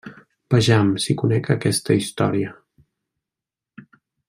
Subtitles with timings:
[0.53, 2.57] Vejam si conec aquesta història.